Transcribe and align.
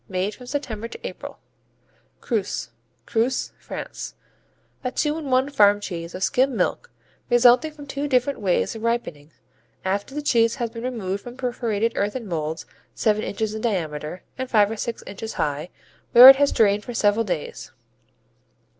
Made 0.09 0.33
from 0.33 0.47
September 0.47 0.87
to 0.87 1.07
April. 1.07 1.37
Creuse 2.21 2.71
Creuse, 3.05 3.53
France 3.59 4.15
A 4.83 4.89
two 4.91 5.15
in 5.19 5.29
one 5.29 5.47
farm 5.51 5.79
cheese 5.79 6.15
of 6.15 6.23
skimmed 6.23 6.55
milk, 6.55 6.89
resulting 7.29 7.71
from 7.71 7.85
two 7.85 8.07
different 8.07 8.39
ways 8.39 8.75
of 8.75 8.81
ripening, 8.81 9.31
after 9.85 10.15
the 10.15 10.23
cheese 10.23 10.55
has 10.55 10.71
been 10.71 10.81
removed 10.85 11.21
from 11.23 11.37
perforated 11.37 11.93
earthen 11.95 12.25
molds 12.27 12.65
seven 12.95 13.21
inches 13.21 13.53
in 13.53 13.61
diameter 13.61 14.23
and 14.39 14.49
five 14.49 14.71
or 14.71 14.75
six 14.77 15.03
inches 15.05 15.33
high, 15.33 15.69
where 16.13 16.29
it 16.29 16.37
has 16.37 16.51
drained 16.51 16.83
for 16.83 16.95
several 16.95 17.23
days: 17.23 17.71
I. 17.71 17.73